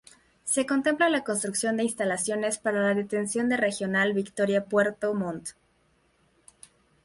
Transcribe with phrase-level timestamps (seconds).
[0.45, 5.49] Se contempla la construcción de instalaciones para la detención del Regional Victoria-Puerto Montt